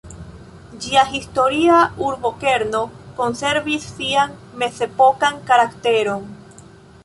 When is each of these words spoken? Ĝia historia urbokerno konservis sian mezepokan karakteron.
Ĝia 0.85 1.01
historia 1.09 1.75
urbokerno 2.07 2.81
konservis 3.21 3.85
sian 3.99 4.35
mezepokan 4.65 5.41
karakteron. 5.53 6.29